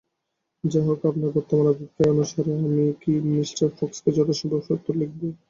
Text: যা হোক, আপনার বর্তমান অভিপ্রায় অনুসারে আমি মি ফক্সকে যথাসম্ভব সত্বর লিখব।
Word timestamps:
যা 0.63 0.79
হোক, 0.83 0.99
আপনার 1.05 1.29
বর্তমান 1.35 1.65
অভিপ্রায় 1.69 2.13
অনুসারে 2.13 2.51
আমি 2.57 2.69
মি 3.25 3.35
ফক্সকে 3.77 4.09
যথাসম্ভব 4.17 4.61
সত্বর 4.67 4.93
লিখব। 5.01 5.21